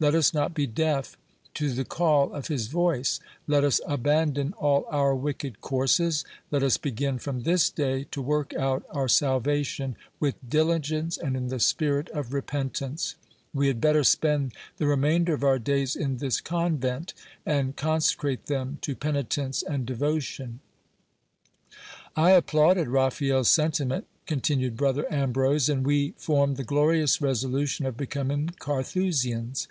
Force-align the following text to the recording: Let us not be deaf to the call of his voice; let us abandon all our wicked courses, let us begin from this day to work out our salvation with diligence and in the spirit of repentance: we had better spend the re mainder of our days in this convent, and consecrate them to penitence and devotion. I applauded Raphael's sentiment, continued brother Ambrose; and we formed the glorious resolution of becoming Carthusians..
Let 0.00 0.14
us 0.16 0.34
not 0.34 0.52
be 0.52 0.66
deaf 0.66 1.16
to 1.54 1.70
the 1.72 1.84
call 1.84 2.30
of 2.34 2.48
his 2.48 2.66
voice; 2.66 3.18
let 3.46 3.62
us 3.64 3.80
abandon 3.86 4.52
all 4.58 4.84
our 4.90 5.14
wicked 5.14 5.62
courses, 5.62 6.22
let 6.50 6.62
us 6.62 6.76
begin 6.76 7.18
from 7.18 7.44
this 7.44 7.70
day 7.70 8.04
to 8.10 8.20
work 8.20 8.52
out 8.54 8.84
our 8.90 9.08
salvation 9.08 9.96
with 10.20 10.34
diligence 10.46 11.16
and 11.16 11.34
in 11.36 11.48
the 11.48 11.60
spirit 11.60 12.10
of 12.10 12.34
repentance: 12.34 13.14
we 13.54 13.68
had 13.68 13.80
better 13.80 14.02
spend 14.04 14.52
the 14.76 14.86
re 14.88 14.96
mainder 14.96 15.32
of 15.32 15.42
our 15.44 15.58
days 15.58 15.96
in 15.96 16.18
this 16.18 16.42
convent, 16.42 17.14
and 17.46 17.76
consecrate 17.76 18.46
them 18.46 18.76
to 18.82 18.94
penitence 18.96 19.62
and 19.62 19.86
devotion. 19.86 20.60
I 22.14 22.32
applauded 22.32 22.88
Raphael's 22.88 23.48
sentiment, 23.48 24.06
continued 24.26 24.76
brother 24.76 25.10
Ambrose; 25.10 25.70
and 25.70 25.86
we 25.86 26.12
formed 26.18 26.58
the 26.58 26.64
glorious 26.64 27.22
resolution 27.22 27.86
of 27.86 27.96
becoming 27.96 28.50
Carthusians.. 28.58 29.68